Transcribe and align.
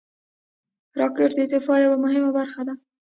راکټ 0.99 1.31
د 1.37 1.41
دفاع 1.53 1.77
یوه 1.85 1.97
مهمه 2.05 2.29
برخه 2.37 2.61
ده 2.67 2.73